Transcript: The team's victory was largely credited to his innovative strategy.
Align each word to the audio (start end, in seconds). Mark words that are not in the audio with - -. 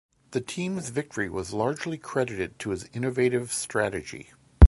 The 0.31 0.41
team's 0.41 0.89
victory 0.89 1.29
was 1.29 1.53
largely 1.53 1.95
credited 1.95 2.57
to 2.57 2.71
his 2.71 2.89
innovative 2.91 3.53
strategy. 3.53 4.31